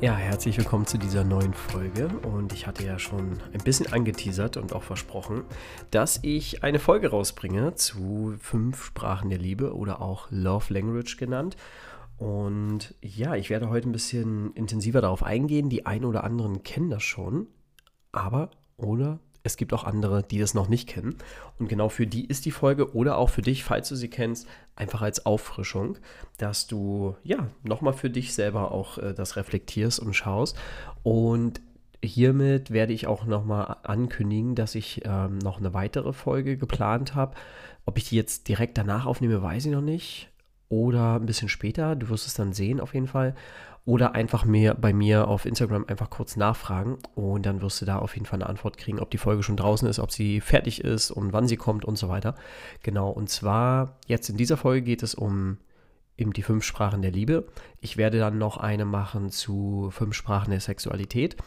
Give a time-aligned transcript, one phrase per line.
[0.00, 2.06] Ja, herzlich willkommen zu dieser neuen Folge.
[2.22, 5.42] Und ich hatte ja schon ein bisschen angeteasert und auch versprochen,
[5.90, 11.56] dass ich eine Folge rausbringe zu fünf Sprachen der Liebe oder auch Love Language genannt.
[12.16, 15.68] Und ja, ich werde heute ein bisschen intensiver darauf eingehen.
[15.68, 17.48] Die einen oder anderen kennen das schon,
[18.12, 19.18] aber oder
[19.48, 21.16] es gibt auch andere, die das noch nicht kennen.
[21.58, 24.46] Und genau für die ist die Folge oder auch für dich, falls du sie kennst,
[24.76, 25.96] einfach als Auffrischung,
[26.36, 30.56] dass du ja nochmal für dich selber auch äh, das reflektierst und schaust.
[31.02, 31.62] Und
[32.04, 37.34] hiermit werde ich auch nochmal ankündigen, dass ich ähm, noch eine weitere Folge geplant habe.
[37.86, 40.27] Ob ich die jetzt direkt danach aufnehme, weiß ich noch nicht.
[40.68, 41.96] Oder ein bisschen später.
[41.96, 43.34] Du wirst es dann sehen auf jeden Fall
[43.88, 47.98] oder einfach mir bei mir auf Instagram einfach kurz nachfragen und dann wirst du da
[47.98, 50.84] auf jeden Fall eine Antwort kriegen, ob die Folge schon draußen ist, ob sie fertig
[50.84, 52.34] ist und wann sie kommt und so weiter.
[52.82, 55.56] Genau, und zwar jetzt in dieser Folge geht es um
[56.18, 57.46] eben die fünf Sprachen der Liebe.
[57.80, 61.38] Ich werde dann noch eine machen zu fünf Sprachen der Sexualität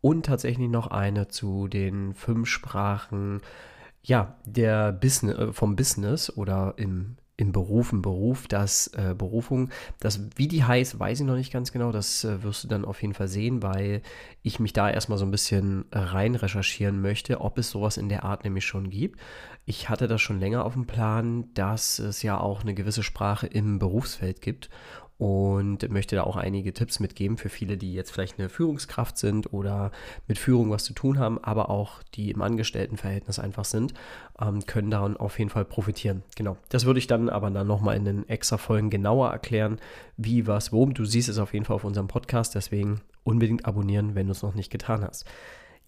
[0.00, 3.40] und tatsächlich noch eine zu den fünf Sprachen
[4.04, 9.70] ja, der Business, äh, vom Business oder im im Beruf, im Beruf, das äh, Berufung,
[10.00, 12.84] das, wie die heißt, weiß ich noch nicht ganz genau, das äh, wirst du dann
[12.84, 14.02] auf jeden Fall sehen, weil
[14.42, 18.24] ich mich da erstmal so ein bisschen rein recherchieren möchte, ob es sowas in der
[18.24, 19.20] Art nämlich schon gibt.
[19.66, 23.46] Ich hatte das schon länger auf dem Plan, dass es ja auch eine gewisse Sprache
[23.46, 24.68] im Berufsfeld gibt
[25.18, 29.52] und möchte da auch einige Tipps mitgeben für viele, die jetzt vielleicht eine Führungskraft sind
[29.52, 29.90] oder
[30.28, 33.94] mit Führung was zu tun haben, aber auch die im Angestelltenverhältnis einfach sind,
[34.40, 36.22] ähm, können daran auf jeden Fall profitieren.
[36.36, 39.80] Genau, das würde ich dann aber dann nochmal in den extra Folgen genauer erklären,
[40.16, 40.86] wie, was, wo.
[40.86, 44.42] Du siehst es auf jeden Fall auf unserem Podcast, deswegen unbedingt abonnieren, wenn du es
[44.42, 45.24] noch nicht getan hast.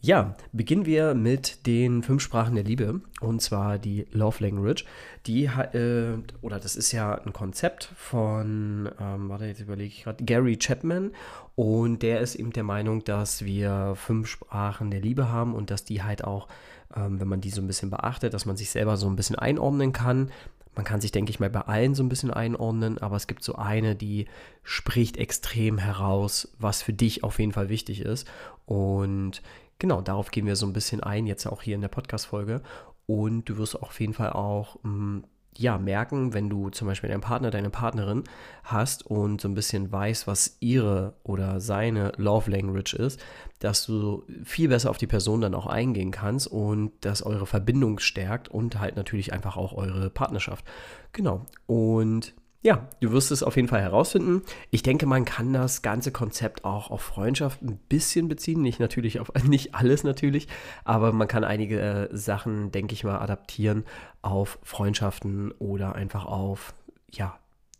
[0.03, 4.87] Ja, beginnen wir mit den fünf Sprachen der Liebe und zwar die Love Language.
[5.27, 10.25] Die äh, oder das ist ja ein Konzept von, ähm, warte, jetzt überlege ich gerade,
[10.25, 11.11] Gary Chapman
[11.55, 15.85] und der ist eben der Meinung, dass wir fünf Sprachen der Liebe haben und dass
[15.85, 16.49] die halt auch,
[16.97, 19.37] ähm, wenn man die so ein bisschen beachtet, dass man sich selber so ein bisschen
[19.37, 20.31] einordnen kann.
[20.77, 23.45] Man kann sich, denke ich mal, bei allen so ein bisschen einordnen, aber es gibt
[23.45, 24.29] so eine, die
[24.63, 28.27] spricht extrem heraus, was für dich auf jeden Fall wichtig ist.
[28.65, 29.43] Und
[29.81, 32.63] genau, darauf gehen wir so ein bisschen ein, jetzt auch hier in der Podcast-Folge.
[33.07, 35.23] Und du wirst auf jeden Fall auch mm,
[35.57, 38.25] ja, merken, wenn du zum Beispiel deinen Partner, deine Partnerin
[38.63, 43.21] hast und so ein bisschen weißt, was ihre oder seine Love Language ist,
[43.59, 47.99] dass du viel besser auf die Person dann auch eingehen kannst und dass eure Verbindung
[47.99, 50.65] stärkt und halt natürlich einfach auch eure Partnerschaft.
[51.13, 51.47] Genau.
[51.67, 54.43] Und ja, du wirst es auf jeden Fall herausfinden.
[54.71, 58.61] Ich denke, man kann das ganze Konzept auch auf Freundschaft ein bisschen beziehen.
[58.61, 60.47] Nicht natürlich auf, nicht alles natürlich,
[60.85, 63.85] aber man kann einige äh, Sachen, denke ich mal, adaptieren
[64.21, 66.75] auf Freundschaften oder einfach auf,
[67.11, 67.39] ja,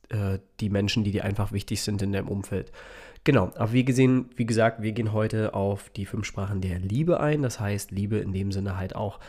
[0.09, 2.73] äh, die Menschen, die dir einfach wichtig sind in deinem Umfeld.
[3.23, 7.21] Genau, aber wie gesehen, wie gesagt, wir gehen heute auf die fünf Sprachen der Liebe
[7.21, 7.43] ein.
[7.43, 9.21] Das heißt, Liebe in dem Sinne halt auch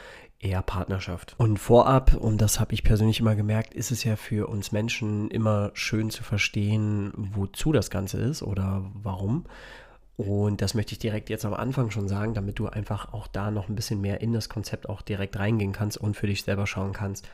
[0.42, 1.36] eher Partnerschaft.
[1.38, 5.30] Und vorab, und das habe ich persönlich immer gemerkt, ist es ja für uns Menschen
[5.30, 9.46] immer schön zu verstehen, wozu das Ganze ist oder warum.
[10.18, 13.50] Und das möchte ich direkt jetzt am Anfang schon sagen, damit du einfach auch da
[13.52, 16.68] noch ein bisschen mehr in das Konzept auch direkt reingehen kannst und für dich selber
[16.68, 17.28] schauen kannst,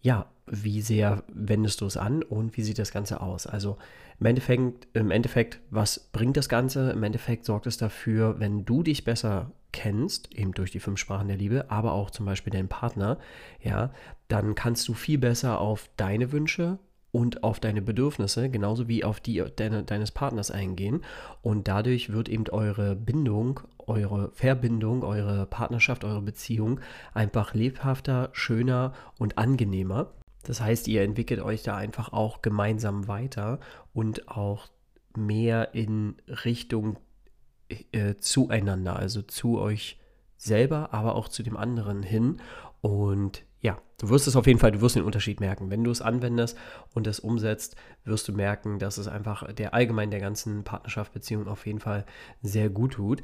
[0.00, 3.46] ja, wie sehr wendest du es an und wie sieht das Ganze aus?
[3.46, 3.78] Also
[4.20, 6.90] im Endeffekt, im Endeffekt, was bringt das Ganze?
[6.90, 11.28] Im Endeffekt sorgt es dafür, wenn du dich besser kennst, eben durch die fünf Sprachen
[11.28, 13.18] der Liebe, aber auch zum Beispiel deinen Partner,
[13.60, 13.90] ja,
[14.28, 16.78] dann kannst du viel besser auf deine Wünsche
[17.10, 21.02] und auf deine Bedürfnisse, genauso wie auf die deine, deines Partners eingehen.
[21.42, 26.80] Und dadurch wird eben eure Bindung, eure Verbindung, eure Partnerschaft, eure Beziehung
[27.12, 30.12] einfach lebhafter, schöner und angenehmer.
[30.44, 33.58] Das heißt, ihr entwickelt euch da einfach auch gemeinsam weiter
[33.92, 34.68] und auch
[35.16, 36.96] mehr in Richtung
[37.68, 39.98] äh, zueinander, also zu euch
[40.36, 42.40] selber, aber auch zu dem anderen hin.
[42.80, 45.70] Und ja, du wirst es auf jeden Fall, du wirst den Unterschied merken.
[45.70, 46.56] Wenn du es anwendest
[46.92, 51.48] und es umsetzt, wirst du merken, dass es einfach der allgemein der ganzen Partnerschaft, Beziehung
[51.48, 52.04] auf jeden Fall
[52.42, 53.22] sehr gut tut.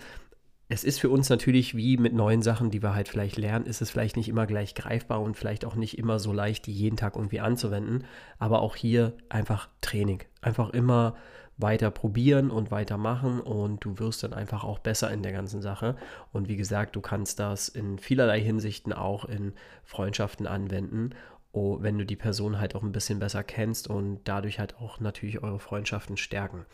[0.72, 3.82] Es ist für uns natürlich wie mit neuen Sachen, die wir halt vielleicht lernen, ist
[3.82, 6.96] es vielleicht nicht immer gleich greifbar und vielleicht auch nicht immer so leicht, die jeden
[6.96, 8.05] Tag irgendwie anzuwenden.
[8.38, 10.22] Aber auch hier einfach Training.
[10.43, 11.17] Einfach immer
[11.56, 15.96] weiter probieren und weitermachen und du wirst dann einfach auch besser in der ganzen Sache.
[16.31, 21.11] Und wie gesagt, du kannst das in vielerlei Hinsichten auch in Freundschaften anwenden,
[21.52, 25.00] oh, wenn du die Person halt auch ein bisschen besser kennst und dadurch halt auch
[25.00, 26.64] natürlich eure Freundschaften stärken.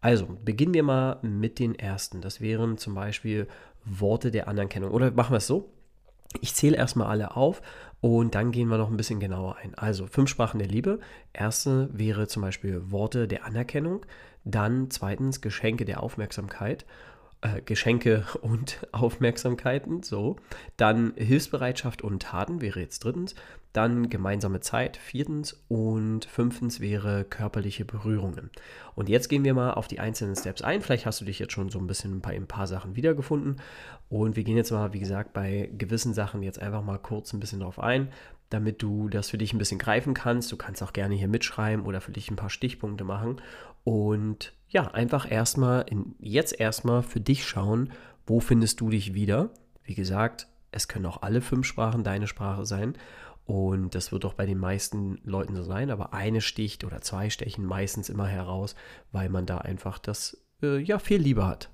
[0.00, 2.20] Also beginnen wir mal mit den ersten.
[2.20, 3.48] Das wären zum Beispiel
[3.84, 4.90] Worte der Anerkennung.
[4.90, 5.72] Oder machen wir es so?
[6.40, 7.62] Ich zähle erstmal alle auf
[8.00, 9.74] und dann gehen wir noch ein bisschen genauer ein.
[9.74, 11.00] Also fünf Sprachen der Liebe.
[11.32, 14.04] Erste wäre zum Beispiel Worte der Anerkennung.
[14.44, 16.84] Dann zweitens Geschenke der Aufmerksamkeit.
[17.42, 20.36] Äh, Geschenke und Aufmerksamkeiten, so.
[20.78, 23.34] Dann Hilfsbereitschaft und Taten wäre jetzt drittens.
[23.74, 25.62] Dann gemeinsame Zeit, viertens.
[25.68, 28.50] Und fünftens wäre körperliche Berührungen.
[28.94, 30.80] Und jetzt gehen wir mal auf die einzelnen Steps ein.
[30.80, 33.60] Vielleicht hast du dich jetzt schon so ein bisschen bei ein paar Sachen wiedergefunden.
[34.08, 37.40] Und wir gehen jetzt mal, wie gesagt, bei gewissen Sachen jetzt einfach mal kurz ein
[37.40, 38.08] bisschen drauf ein,
[38.48, 40.50] damit du das für dich ein bisschen greifen kannst.
[40.50, 43.42] Du kannst auch gerne hier mitschreiben oder für dich ein paar Stichpunkte machen.
[43.84, 47.92] Und ja, einfach erstmal, in, jetzt erstmal für dich schauen,
[48.26, 49.50] wo findest du dich wieder.
[49.84, 52.96] Wie gesagt, es können auch alle fünf Sprachen deine Sprache sein.
[53.44, 57.30] Und das wird auch bei den meisten Leuten so sein, aber eine sticht oder zwei
[57.30, 58.74] stechen meistens immer heraus,
[59.12, 61.70] weil man da einfach das äh, ja viel lieber hat.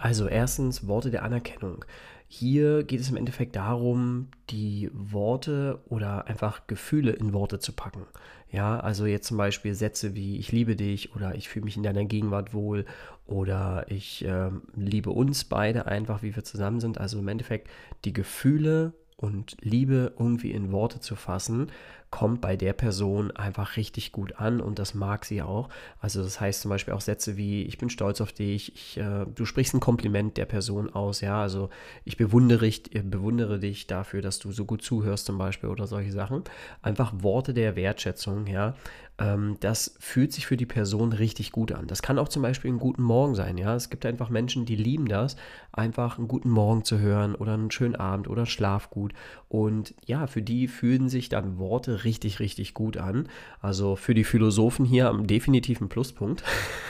[0.00, 1.84] Also erstens Worte der Anerkennung.
[2.26, 8.06] Hier geht es im Endeffekt darum, die Worte oder einfach Gefühle in Worte zu packen.
[8.50, 11.82] Ja, also jetzt zum Beispiel Sätze wie ich liebe dich oder ich fühle mich in
[11.82, 12.86] deiner Gegenwart wohl
[13.26, 16.98] oder ich äh, liebe uns beide einfach, wie wir zusammen sind.
[16.98, 17.68] Also im Endeffekt
[18.06, 21.70] die Gefühle und Liebe irgendwie in Worte zu fassen,
[22.10, 25.68] kommt bei der Person einfach richtig gut an und das mag sie auch.
[26.00, 29.26] Also das heißt zum Beispiel auch Sätze wie ich bin stolz auf dich, ich, äh,
[29.32, 31.70] du sprichst ein Kompliment der Person aus, ja, also
[32.04, 35.86] ich bewundere, ich äh, bewundere dich dafür, dass du so gut zuhörst zum Beispiel oder
[35.86, 36.42] solche Sachen.
[36.82, 38.74] Einfach Worte der Wertschätzung, ja.
[39.20, 41.86] Ähm, das fühlt sich für die Person richtig gut an.
[41.86, 43.74] Das kann auch zum Beispiel ein guten Morgen sein, ja.
[43.76, 45.36] Es gibt einfach Menschen, die lieben das,
[45.72, 49.12] einfach einen guten Morgen zu hören oder einen schönen Abend oder Schlaf gut.
[49.48, 53.28] Und ja, für die fühlen sich dann Worte richtig, richtig gut an.
[53.60, 56.42] Also für die Philosophen hier definitiv ein Pluspunkt.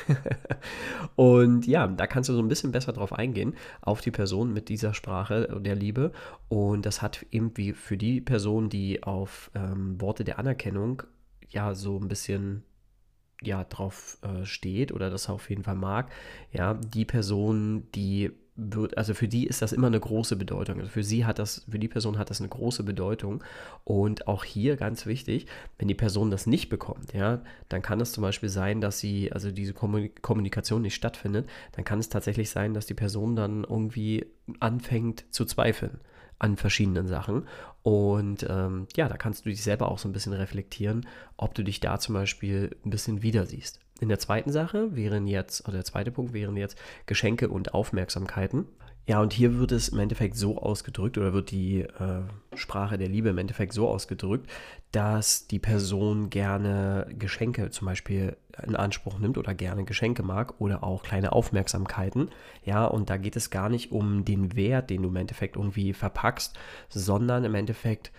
[1.17, 4.69] und ja, da kannst du so ein bisschen besser drauf eingehen, auf die Person mit
[4.69, 6.13] dieser Sprache der Liebe.
[6.49, 11.03] Und das hat eben wie für die Person, die auf ähm, Worte der Anerkennung
[11.49, 12.65] ja so ein bisschen
[13.43, 16.11] ja drauf äh, steht oder das auf jeden Fall mag,
[16.53, 20.79] ja, die Person, die wird, also für die ist das immer eine große Bedeutung.
[20.79, 23.43] Also für sie hat das, für die Person hat das eine große Bedeutung.
[23.85, 25.47] Und auch hier ganz wichtig,
[25.79, 29.33] wenn die Person das nicht bekommt, ja, dann kann es zum Beispiel sein, dass sie,
[29.33, 34.27] also diese Kommunikation nicht stattfindet, dann kann es tatsächlich sein, dass die Person dann irgendwie
[34.59, 36.01] anfängt zu zweifeln
[36.39, 37.47] an verschiedenen Sachen.
[37.83, 41.07] Und ähm, ja, da kannst du dich selber auch so ein bisschen reflektieren,
[41.37, 43.81] ob du dich da zum Beispiel ein bisschen wieder siehst.
[44.01, 48.67] In der zweiten Sache wären jetzt, oder der zweite Punkt wären jetzt Geschenke und Aufmerksamkeiten.
[49.07, 52.23] Ja, und hier wird es im Endeffekt so ausgedrückt oder wird die äh,
[52.55, 54.49] Sprache der Liebe im Endeffekt so ausgedrückt,
[54.93, 58.37] dass die Person gerne Geschenke zum Beispiel
[58.67, 62.31] in Anspruch nimmt oder gerne Geschenke mag oder auch kleine Aufmerksamkeiten.
[62.65, 65.93] Ja, und da geht es gar nicht um den Wert, den du im Endeffekt irgendwie
[65.93, 66.59] verpackst,
[66.89, 68.13] sondern im Endeffekt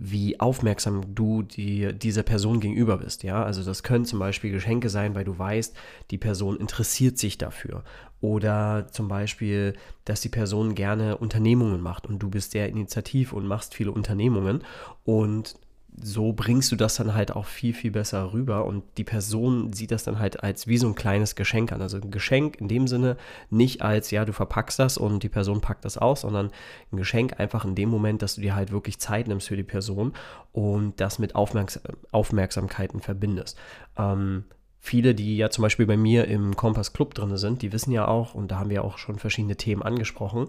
[0.00, 3.24] wie aufmerksam du die, dieser Person gegenüber bist.
[3.24, 5.76] Ja, also das können zum Beispiel Geschenke sein, weil du weißt,
[6.12, 7.82] die Person interessiert sich dafür.
[8.20, 13.46] Oder zum Beispiel, dass die Person gerne Unternehmungen macht und du bist sehr initiativ und
[13.46, 14.62] machst viele Unternehmungen
[15.04, 15.56] und
[16.02, 19.90] so bringst du das dann halt auch viel, viel besser rüber und die Person sieht
[19.90, 21.82] das dann halt als wie so ein kleines Geschenk an.
[21.82, 23.16] Also ein Geschenk in dem Sinne
[23.50, 26.50] nicht als, ja, du verpackst das und die Person packt das aus, sondern
[26.92, 29.62] ein Geschenk einfach in dem Moment, dass du dir halt wirklich Zeit nimmst für die
[29.62, 30.12] Person
[30.52, 33.58] und das mit Aufmerks Aufmerksamkeiten verbindest.
[33.96, 34.44] Ähm,
[34.80, 38.08] viele, die ja zum Beispiel bei mir im Kompass Club drin sind, die wissen ja
[38.08, 40.48] auch, und da haben wir auch schon verschiedene Themen angesprochen,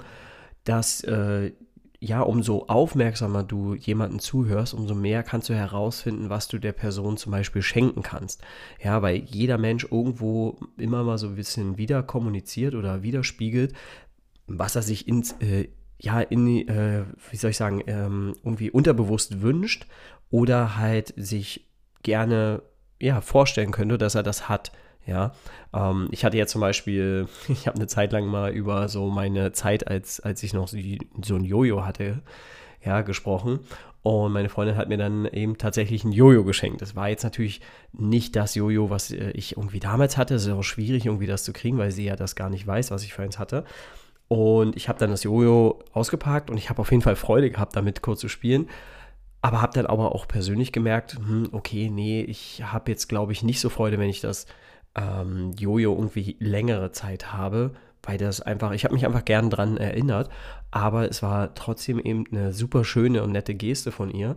[0.64, 1.52] dass äh,
[2.02, 7.18] ja, umso aufmerksamer du jemanden zuhörst, umso mehr kannst du herausfinden, was du der Person
[7.18, 8.42] zum Beispiel schenken kannst.
[8.82, 13.74] Ja, weil jeder Mensch irgendwo immer mal so ein bisschen wieder kommuniziert oder widerspiegelt,
[14.48, 15.68] was er sich ins, äh,
[16.00, 19.86] ja, in, äh, wie soll ich sagen, ähm, irgendwie unterbewusst wünscht
[20.32, 21.68] oder halt sich
[22.04, 22.62] gerne,
[23.02, 24.72] ja, vorstellen könnte, dass er das hat.
[25.10, 25.34] Ja,
[25.74, 29.52] ähm, ich hatte ja zum Beispiel, ich habe eine Zeit lang mal über so meine
[29.52, 32.22] Zeit, als, als ich noch so, ein Jojo hatte,
[32.86, 33.60] ja, gesprochen.
[34.02, 36.82] Und meine Freundin hat mir dann eben tatsächlich ein Jojo geschenkt.
[36.82, 37.60] Das war jetzt natürlich
[37.92, 40.36] nicht das Jojo, was äh, ich irgendwie damals hatte.
[40.36, 42.92] Es ist auch schwierig, irgendwie das zu kriegen, weil sie ja das gar nicht weiß,
[42.92, 43.66] was ich für eins hatte.
[44.30, 47.76] Und ich habe dann das Jojo ausgepackt und ich habe auf jeden Fall Freude gehabt,
[47.76, 48.70] damit kurz zu spielen.
[49.42, 53.42] Aber habe dann aber auch persönlich gemerkt, hm, okay, nee, ich habe jetzt, glaube ich,
[53.42, 54.46] nicht so Freude, wenn ich das
[54.96, 57.72] ähm, Jojo irgendwie längere Zeit habe,
[58.04, 60.30] weil das einfach, ich habe mich einfach gern dran erinnert,
[60.72, 64.36] aber es war trotzdem eben eine super schöne und nette Geste von ihr.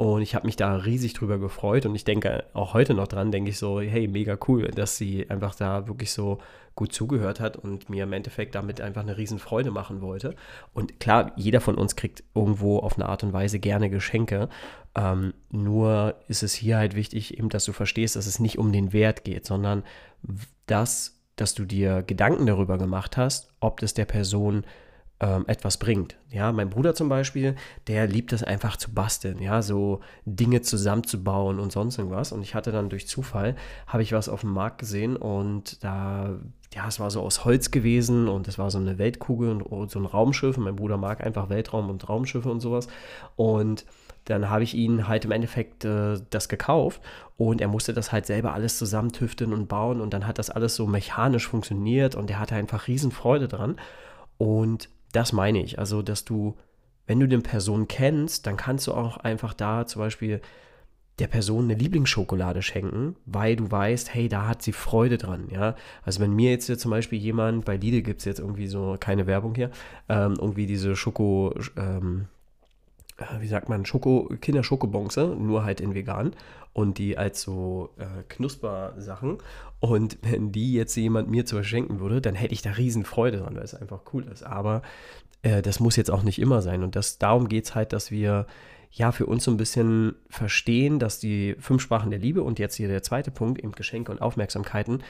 [0.00, 3.30] Und ich habe mich da riesig drüber gefreut und ich denke auch heute noch dran,
[3.30, 6.38] denke ich so, hey, mega cool, dass sie einfach da wirklich so
[6.74, 10.34] gut zugehört hat und mir im Endeffekt damit einfach eine riesen Freude machen wollte.
[10.72, 14.48] Und klar, jeder von uns kriegt irgendwo auf eine Art und Weise gerne Geschenke.
[14.94, 18.72] Ähm, nur ist es hier halt wichtig, eben, dass du verstehst, dass es nicht um
[18.72, 19.82] den Wert geht, sondern
[20.64, 24.64] das, dass du dir Gedanken darüber gemacht hast, ob das der Person
[25.20, 26.16] ähm, etwas bringt.
[26.30, 27.54] Ja, mein Bruder zum Beispiel,
[27.86, 32.32] der liebt es einfach zu basteln, ja, so Dinge zusammenzubauen und sonst irgendwas.
[32.32, 33.54] Und ich hatte dann durch Zufall,
[33.86, 36.38] habe ich was auf dem Markt gesehen und da,
[36.74, 39.90] ja, es war so aus Holz gewesen und es war so eine Weltkugel und, und
[39.90, 40.56] so ein Raumschiff.
[40.56, 42.88] Und mein Bruder mag einfach Weltraum und Raumschiffe und sowas.
[43.36, 43.84] Und
[44.24, 47.00] dann habe ich ihn halt im Endeffekt äh, das gekauft
[47.36, 50.76] und er musste das halt selber alles zusammentüfteln und bauen und dann hat das alles
[50.76, 53.76] so mechanisch funktioniert und er hatte einfach riesen Freude dran.
[54.36, 55.78] Und das meine ich.
[55.78, 56.56] Also, dass du,
[57.06, 60.40] wenn du den Person kennst, dann kannst du auch einfach da zum Beispiel
[61.20, 65.76] der Person eine Lieblingsschokolade schenken, weil du weißt, hey, da hat sie Freude dran, ja.
[66.02, 68.96] Also wenn mir jetzt hier zum Beispiel jemand, bei Lidl gibt es jetzt irgendwie so,
[68.98, 69.70] keine Werbung hier,
[70.08, 72.39] ähm, irgendwie diese Schoko, ähm, äh,
[73.40, 76.34] wie sagt man, Schoko, Kinderschokobonze, nur halt in vegan
[76.72, 79.38] und die als so äh, Knusper-Sachen.
[79.80, 83.38] Und wenn die jetzt jemand mir zu verschenken würde, dann hätte ich da riesen Freude
[83.38, 84.42] dran, weil es einfach cool ist.
[84.44, 84.82] Aber
[85.42, 86.82] äh, das muss jetzt auch nicht immer sein.
[86.82, 88.46] Und das, darum geht es halt, dass wir
[88.92, 92.76] ja für uns so ein bisschen verstehen, dass die fünf Sprachen der Liebe und jetzt
[92.76, 95.02] hier der zweite Punkt, eben Geschenke und Aufmerksamkeiten,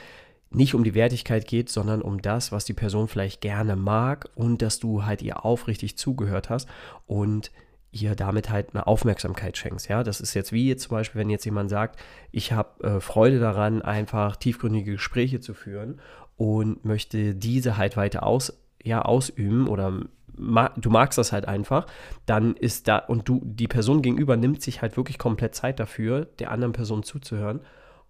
[0.51, 4.63] nicht um die Wertigkeit geht, sondern um das, was die Person vielleicht gerne mag und
[4.63, 6.69] dass du halt ihr aufrichtig zugehört hast
[7.07, 7.53] und
[7.93, 9.89] ihr damit halt eine Aufmerksamkeit schenkst.
[9.89, 13.01] Ja, das ist jetzt wie jetzt zum Beispiel, wenn jetzt jemand sagt, ich habe äh,
[13.01, 16.01] Freude daran, einfach tiefgründige Gespräche zu führen
[16.37, 20.01] und möchte diese halt weiter aus, ja, ausüben oder
[20.37, 21.87] ma du magst das halt einfach,
[22.27, 26.27] dann ist da und du die Person gegenüber nimmt sich halt wirklich komplett Zeit dafür,
[26.39, 27.61] der anderen Person zuzuhören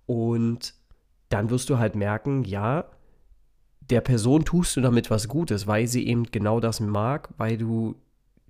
[0.07, 0.75] und
[1.31, 2.85] dann wirst du halt merken, ja,
[3.81, 7.97] der Person tust du damit was Gutes, weil sie eben genau das mag, weil du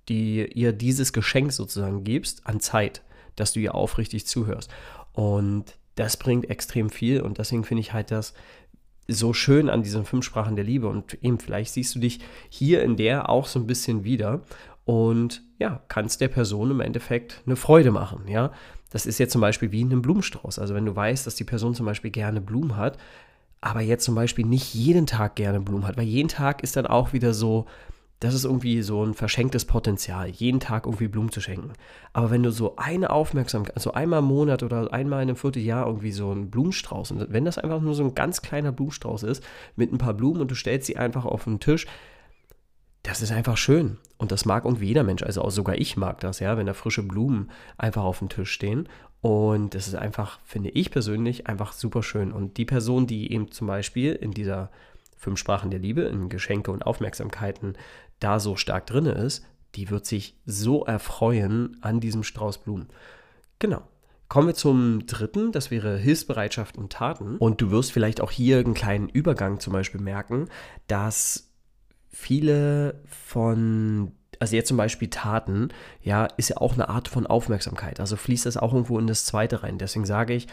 [0.09, 3.03] die ihr dieses Geschenk sozusagen gibst an Zeit,
[3.35, 4.69] dass du ihr aufrichtig zuhörst.
[5.13, 8.33] Und das bringt extrem viel und deswegen finde ich halt das
[9.07, 12.81] so schön an diesen fünf Sprachen der Liebe und eben vielleicht siehst du dich hier
[12.83, 14.41] in der auch so ein bisschen wieder
[14.85, 18.51] und ja, kannst der Person im Endeffekt eine Freude machen, ja.
[18.89, 20.59] Das ist jetzt zum Beispiel wie in einem Blumenstrauß.
[20.59, 22.97] Also wenn du weißt, dass die Person zum Beispiel gerne Blumen hat,
[23.61, 26.87] aber jetzt zum Beispiel nicht jeden Tag gerne Blumen hat, weil jeden Tag ist dann
[26.87, 27.67] auch wieder so,
[28.21, 31.73] das ist irgendwie so ein verschenktes Potenzial, jeden Tag irgendwie Blumen zu schenken.
[32.13, 35.87] Aber wenn du so eine Aufmerksamkeit, also einmal im Monat oder einmal in einem Vierteljahr
[35.87, 39.43] irgendwie so einen Blumenstrauß, und wenn das einfach nur so ein ganz kleiner Blumenstrauß ist,
[39.75, 41.87] mit ein paar Blumen und du stellst sie einfach auf den Tisch,
[43.01, 43.97] das ist einfach schön.
[44.19, 45.23] Und das mag irgendwie jeder Mensch.
[45.23, 47.49] Also auch sogar ich mag das, ja, wenn da frische Blumen
[47.79, 48.87] einfach auf dem Tisch stehen.
[49.21, 52.31] Und das ist einfach, finde ich persönlich, einfach super schön.
[52.31, 54.69] Und die Person, die eben zum Beispiel in dieser
[55.17, 57.75] fünf Sprachen der Liebe, in Geschenke und Aufmerksamkeiten
[58.21, 62.87] da so stark drin ist, die wird sich so erfreuen an diesem Strauß Blumen.
[63.59, 63.83] Genau.
[64.27, 67.35] Kommen wir zum dritten, das wäre Hilfsbereitschaft und Taten.
[67.37, 70.47] Und du wirst vielleicht auch hier einen kleinen Übergang zum Beispiel merken,
[70.87, 71.51] dass
[72.09, 75.69] viele von, also jetzt zum Beispiel Taten,
[76.01, 77.99] ja, ist ja auch eine Art von Aufmerksamkeit.
[77.99, 79.77] Also fließt das auch irgendwo in das zweite rein.
[79.77, 80.47] Deswegen sage ich,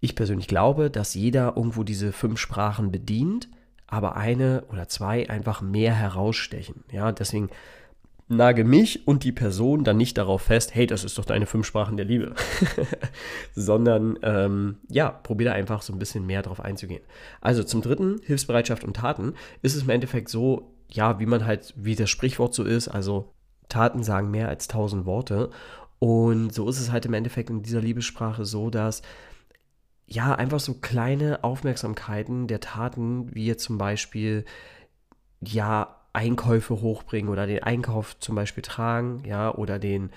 [0.00, 3.48] ich persönlich glaube, dass jeder irgendwo diese fünf Sprachen bedient
[3.86, 6.84] aber eine oder zwei einfach mehr herausstechen.
[6.90, 7.50] Ja, deswegen
[8.28, 11.66] nage mich und die Person dann nicht darauf fest, hey, das ist doch deine fünf
[11.66, 12.34] Sprachen der Liebe,
[13.54, 17.02] sondern ähm, ja, probiere einfach so ein bisschen mehr darauf einzugehen.
[17.40, 21.72] Also zum dritten, Hilfsbereitschaft und Taten, ist es im Endeffekt so, ja, wie man halt,
[21.76, 23.32] wie das Sprichwort so ist, also
[23.68, 25.50] Taten sagen mehr als tausend Worte.
[25.98, 29.02] Und so ist es halt im Endeffekt in dieser Liebessprache so, dass
[30.06, 34.44] ja, einfach so kleine Aufmerksamkeiten der Taten, wie jetzt zum Beispiel,
[35.40, 40.10] ja, Einkäufe hochbringen oder den Einkauf zum Beispiel tragen, ja, oder den,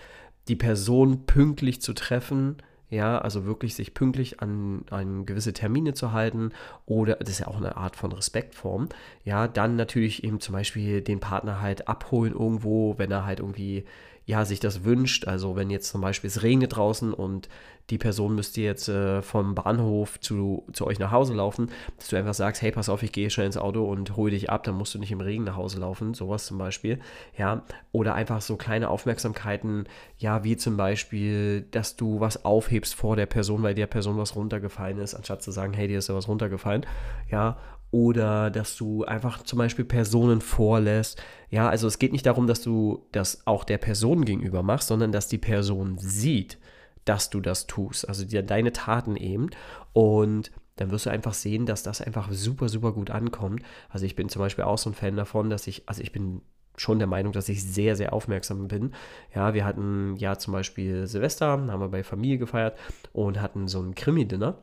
[0.48, 2.58] die Person pünktlich zu treffen,
[2.89, 6.51] ja, also wirklich sich pünktlich an, an gewisse Termine zu halten
[6.86, 8.89] oder, das ist ja auch eine Art von Respektform,
[9.24, 13.86] ja, dann natürlich eben zum Beispiel den Partner halt abholen irgendwo, wenn er halt irgendwie
[14.29, 15.25] ja, sich das wünscht.
[15.25, 17.50] Also wenn jetzt zum Beispiel es regnet draußen und
[17.89, 22.15] die Person müsste jetzt äh, vom Bahnhof zu, zu euch nach Hause laufen, dass du
[22.15, 24.75] einfach sagst, hey, pass auf, ich gehe schnell ins Auto und hole dich ab, dann
[24.75, 27.00] musst du nicht im Regen nach Hause laufen, sowas zum Beispiel,
[27.39, 29.86] ja, oder einfach so kleine Aufmerksamkeiten,
[30.19, 34.36] ja, wie zum Beispiel, dass du was aufhebst vor der Person, weil der Person was
[34.36, 36.86] runtergefallen ist, anstatt zu sagen, hey, dir ist ja was runtergefallen,
[37.31, 37.57] ja,
[37.91, 41.22] oder dass du einfach zum Beispiel Personen vorlässt.
[41.50, 45.12] Ja, also es geht nicht darum, dass du das auch der Person gegenüber machst, sondern
[45.12, 46.60] dass die Person sieht,
[47.05, 48.08] dass du das tust.
[48.08, 49.50] Also dir deine Taten eben.
[49.93, 53.63] Und dann wirst du einfach sehen, dass das einfach super, super gut ankommt.
[53.89, 56.41] Also ich bin zum Beispiel auch so ein Fan davon, dass ich, also ich bin
[56.77, 58.93] schon der Meinung, dass ich sehr, sehr aufmerksam bin.
[59.36, 62.77] Ja, wir hatten ja zum Beispiel Silvester, haben wir bei Familie gefeiert
[63.12, 64.58] und hatten so ein Krimi-Dinner.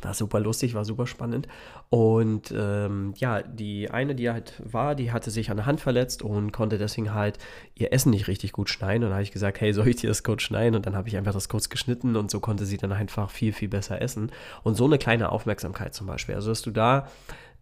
[0.00, 1.46] War super lustig, war super spannend.
[1.90, 6.22] Und ähm, ja, die eine, die halt war, die hatte sich an der Hand verletzt
[6.22, 7.38] und konnte deswegen halt
[7.74, 9.04] ihr Essen nicht richtig gut schneiden.
[9.04, 10.74] Und da habe ich gesagt, hey, soll ich dir das kurz schneiden?
[10.74, 13.52] Und dann habe ich einfach das kurz geschnitten und so konnte sie dann einfach viel,
[13.52, 14.32] viel besser essen.
[14.62, 16.34] Und so eine kleine Aufmerksamkeit zum Beispiel.
[16.34, 17.06] Also, dass du da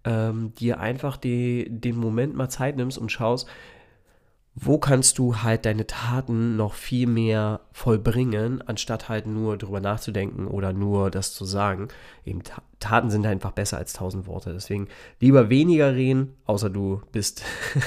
[0.04, 3.48] ähm, dir einfach die, den Moment mal Zeit nimmst und schaust,
[4.54, 10.48] wo kannst du halt deine Taten noch viel mehr vollbringen, anstatt halt nur drüber nachzudenken
[10.48, 11.88] oder nur das zu sagen.
[12.24, 12.42] Eben
[12.80, 14.52] Taten sind einfach besser als tausend Worte.
[14.52, 14.88] Deswegen
[15.20, 17.44] lieber weniger reden, außer du bist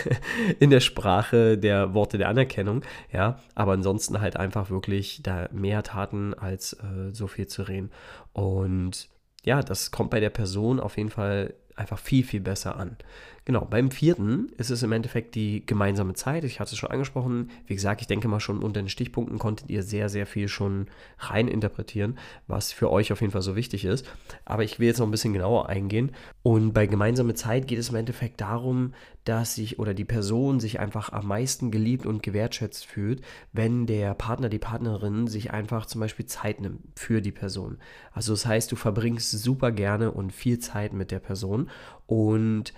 [0.60, 3.40] in der Sprache der Worte der Anerkennung, ja.
[3.56, 7.92] Aber ansonsten halt einfach wirklich da mehr Taten als äh, so viel zu reden.
[8.32, 9.10] Und
[9.44, 12.98] ja, das kommt bei der Person auf jeden Fall einfach viel, viel besser an.
[13.46, 16.46] Genau, beim vierten ist es im Endeffekt die gemeinsame Zeit.
[16.46, 17.52] Ich hatte es schon angesprochen.
[17.68, 20.88] Wie gesagt, ich denke mal schon unter den Stichpunkten konntet ihr sehr, sehr viel schon
[21.20, 24.06] rein interpretieren, was für euch auf jeden Fall so wichtig ist.
[24.46, 26.14] Aber ich will jetzt noch ein bisschen genauer eingehen.
[26.42, 28.94] Und bei gemeinsame Zeit geht es im Endeffekt darum,
[29.26, 33.22] dass sich oder die Person sich einfach am meisten geliebt und gewertschätzt fühlt,
[33.52, 37.78] wenn der Partner, die Partnerin sich einfach zum Beispiel Zeit nimmt für die Person.
[38.14, 41.70] Also das heißt, du verbringst super gerne und viel Zeit mit der Person
[42.06, 42.74] und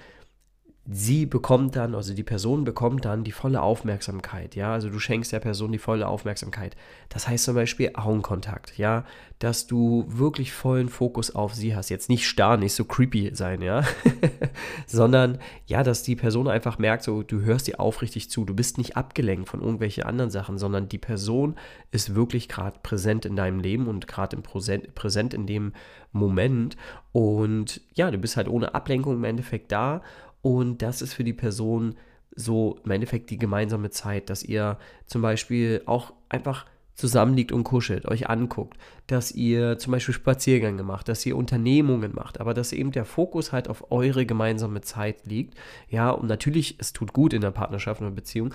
[0.88, 5.32] sie bekommt dann, also die Person bekommt dann die volle Aufmerksamkeit, ja, also du schenkst
[5.32, 6.76] der Person die volle Aufmerksamkeit.
[7.10, 9.04] Das heißt zum Beispiel Augenkontakt, ja,
[9.40, 11.90] dass du wirklich vollen Fokus auf sie hast.
[11.90, 13.84] Jetzt nicht starr, nicht so creepy sein, ja,
[14.86, 18.78] sondern ja, dass die Person einfach merkt, so, du hörst dir aufrichtig zu, du bist
[18.78, 21.56] nicht abgelenkt von irgendwelchen anderen Sachen, sondern die Person
[21.92, 25.74] ist wirklich gerade präsent in deinem Leben und gerade Präsent, präsent in dem
[26.12, 26.78] Moment.
[27.12, 30.02] Und ja, du bist halt ohne Ablenkung im Endeffekt da
[30.46, 31.96] und das ist für die Person
[32.36, 34.78] so im Endeffekt die gemeinsame Zeit, dass ihr
[35.08, 38.78] zum Beispiel auch einfach zusammenliegt und kuschelt, euch anguckt,
[39.08, 43.54] dass ihr zum Beispiel Spaziergänge macht, dass ihr Unternehmungen macht, aber dass eben der Fokus
[43.54, 45.56] halt auf eure gemeinsame Zeit liegt.
[45.90, 48.54] Ja, und natürlich, es tut gut in der Partnerschaft und Beziehung,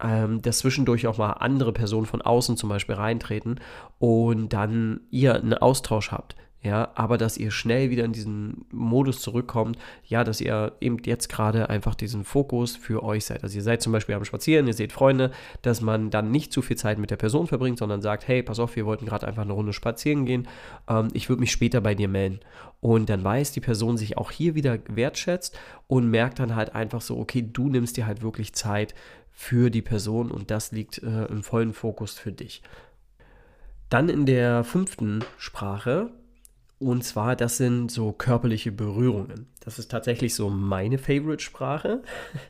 [0.00, 3.58] ähm, dass zwischendurch auch mal andere Personen von außen zum Beispiel reintreten
[3.98, 9.20] und dann ihr einen Austausch habt ja, aber dass ihr schnell wieder in diesen Modus
[9.20, 13.42] zurückkommt, ja, dass ihr eben jetzt gerade einfach diesen Fokus für euch seid.
[13.42, 16.62] Also ihr seid zum Beispiel am Spazieren, ihr seht Freunde, dass man dann nicht zu
[16.62, 19.42] viel Zeit mit der Person verbringt, sondern sagt, hey, pass auf, wir wollten gerade einfach
[19.42, 20.46] eine Runde spazieren gehen,
[20.88, 22.38] ähm, ich würde mich später bei dir melden.
[22.80, 27.00] Und dann weiß die Person sich auch hier wieder wertschätzt und merkt dann halt einfach
[27.00, 28.94] so, okay, du nimmst dir halt wirklich Zeit
[29.32, 32.62] für die Person und das liegt äh, im vollen Fokus für dich.
[33.88, 36.10] Dann in der fünften Sprache
[36.82, 39.46] und zwar, das sind so körperliche Berührungen.
[39.60, 42.02] Das ist tatsächlich so meine Favorite-Sprache,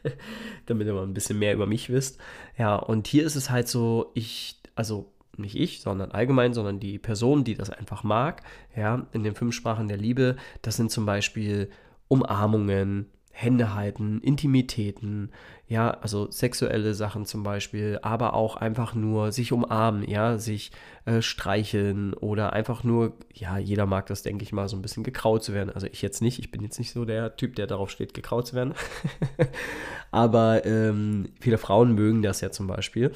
[0.66, 2.18] damit ihr mal ein bisschen mehr über mich wisst.
[2.56, 6.98] Ja, und hier ist es halt so, ich, also nicht ich, sondern allgemein, sondern die
[6.98, 8.42] Person, die das einfach mag,
[8.76, 11.70] ja, in den fünf Sprachen der Liebe, das sind zum Beispiel
[12.08, 15.30] Umarmungen, Hände halten, Intimitäten,
[15.66, 20.70] ja, also sexuelle Sachen zum Beispiel, aber auch einfach nur sich umarmen, ja, sich
[21.06, 25.02] äh, streicheln oder einfach nur, ja, jeder mag das, denke ich mal, so ein bisschen
[25.02, 25.70] gekraut zu werden.
[25.70, 28.46] Also ich jetzt nicht, ich bin jetzt nicht so der Typ, der darauf steht, gekraut
[28.46, 28.74] zu werden.
[30.10, 33.12] aber ähm, viele Frauen mögen das ja zum Beispiel.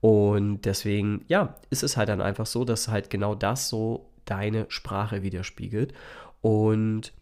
[0.00, 4.66] Und deswegen, ja, ist es halt dann einfach so, dass halt genau das so deine
[4.68, 5.94] Sprache widerspiegelt.
[6.40, 7.12] Und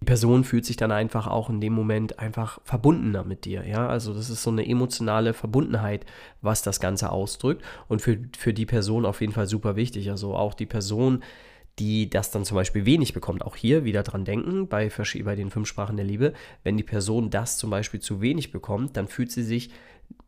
[0.00, 3.66] die Person fühlt sich dann einfach auch in dem Moment einfach verbundener mit dir.
[3.66, 6.04] Ja, also das ist so eine emotionale Verbundenheit,
[6.42, 10.10] was das Ganze ausdrückt und für, für die Person auf jeden Fall super wichtig.
[10.10, 11.22] Also auch die Person,
[11.78, 14.90] die das dann zum Beispiel wenig bekommt, auch hier wieder dran denken, bei,
[15.24, 18.96] bei den fünf Sprachen der Liebe, wenn die Person das zum Beispiel zu wenig bekommt,
[18.96, 19.70] dann fühlt sie sich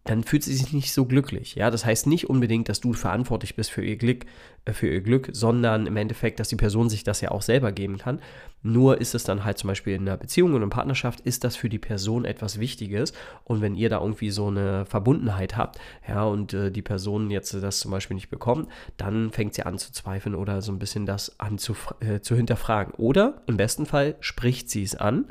[0.09, 1.55] dann fühlt sie sich nicht so glücklich.
[1.55, 4.25] Ja, das heißt nicht unbedingt, dass du verantwortlich bist für ihr Glück,
[4.65, 7.73] äh, für ihr Glück, sondern im Endeffekt, dass die Person sich das ja auch selber
[7.73, 8.21] geben kann.
[8.63, 11.57] Nur ist es dann halt zum Beispiel in einer Beziehung und einer Partnerschaft, ist das
[11.57, 13.13] für die Person etwas Wichtiges.
[13.45, 17.53] Und wenn ihr da irgendwie so eine Verbundenheit habt, ja, und äh, die Person jetzt
[17.55, 21.05] das zum Beispiel nicht bekommt, dann fängt sie an zu zweifeln oder so ein bisschen
[21.05, 22.95] das an zu, äh, zu hinterfragen.
[22.95, 25.27] Oder im besten Fall spricht sie es an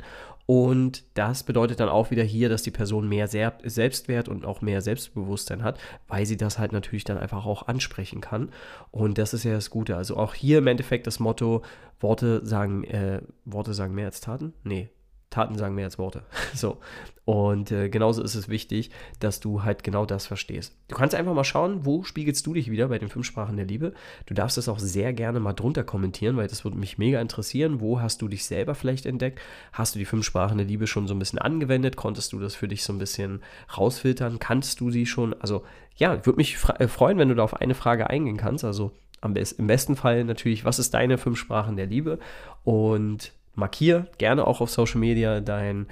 [0.50, 4.80] und das bedeutet dann auch wieder hier, dass die Person mehr Selbstwert und auch mehr
[4.80, 8.48] Selbstbewusstsein hat, weil sie das halt natürlich dann einfach auch ansprechen kann.
[8.90, 9.94] Und das ist ja das Gute.
[9.94, 11.60] Also auch hier im Endeffekt das Motto,
[12.00, 14.54] Worte sagen, äh, Worte sagen mehr als Taten?
[14.64, 14.88] Nee,
[15.30, 16.22] Taten sagen mehr als Worte.
[16.54, 16.78] So.
[17.24, 20.74] Und äh, genauso ist es wichtig, dass du halt genau das verstehst.
[20.88, 23.66] Du kannst einfach mal schauen, wo spiegelst du dich wieder bei den fünf Sprachen der
[23.66, 23.92] Liebe.
[24.24, 27.80] Du darfst das auch sehr gerne mal drunter kommentieren, weil das würde mich mega interessieren.
[27.80, 29.40] Wo hast du dich selber vielleicht entdeckt?
[29.74, 31.96] Hast du die fünf Sprachen der Liebe schon so ein bisschen angewendet?
[31.96, 33.42] Konntest du das für dich so ein bisschen
[33.76, 34.38] rausfiltern?
[34.38, 35.34] Kannst du sie schon?
[35.34, 35.64] Also
[35.96, 38.64] ja, würde mich äh, freuen, wenn du da auf eine Frage eingehen kannst.
[38.64, 42.18] Also am besten, im besten Fall natürlich, was ist deine fünf Sprachen der Liebe?
[42.64, 45.86] Und markier gerne auch auf Social Media dein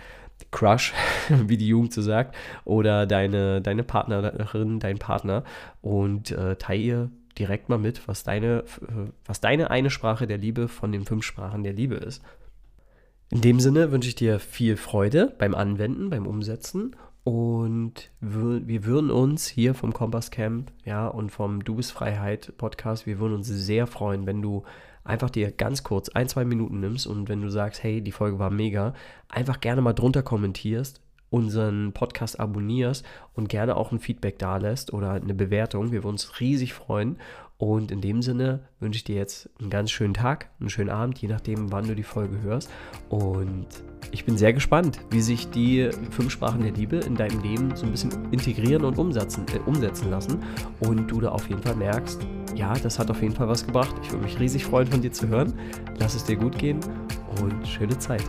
[0.50, 0.94] Crush,
[1.28, 5.44] wie die Jugend so sagt, oder deine, deine Partnerin, dein Partner
[5.82, 10.68] und äh, teile direkt mal mit, was deine, äh, was deine eine Sprache der Liebe
[10.68, 12.22] von den fünf Sprachen der Liebe ist.
[13.30, 19.10] In dem Sinne wünsche ich dir viel Freude beim Anwenden, beim Umsetzen und wir würden
[19.10, 23.48] uns hier vom Kompass Camp ja, und vom Du bist Freiheit Podcast, wir würden uns
[23.48, 24.62] sehr freuen, wenn du
[25.06, 28.38] einfach dir ganz kurz ein, zwei Minuten nimmst und wenn du sagst, hey, die Folge
[28.38, 28.94] war mega,
[29.28, 34.92] einfach gerne mal drunter kommentierst, unseren Podcast abonnierst und gerne auch ein Feedback da lässt
[34.92, 35.92] oder eine Bewertung.
[35.92, 37.18] Wir würden uns riesig freuen.
[37.58, 41.18] Und in dem Sinne wünsche ich dir jetzt einen ganz schönen Tag, einen schönen Abend,
[41.18, 42.70] je nachdem, wann du die Folge hörst.
[43.08, 43.66] Und
[44.10, 47.86] ich bin sehr gespannt, wie sich die fünf Sprachen der Liebe in deinem Leben so
[47.86, 50.42] ein bisschen integrieren und umsetzen, äh, umsetzen lassen.
[50.80, 52.20] Und du da auf jeden Fall merkst,
[52.54, 53.94] ja, das hat auf jeden Fall was gebracht.
[54.02, 55.54] Ich würde mich riesig freuen, von dir zu hören.
[55.98, 56.80] Lass es dir gut gehen
[57.40, 58.24] und schöne Zeit.